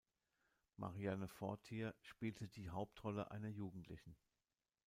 Marianne 0.77 1.27
Fortier 1.27 1.93
spielte 2.01 2.47
die 2.47 2.71
Hauptrolle 2.71 3.29
einer 3.29 3.49
Jugendlichen. 3.49 4.15